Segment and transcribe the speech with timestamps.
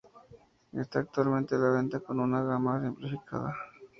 [0.73, 3.55] Está actualmente a la venta con una gama simplificada.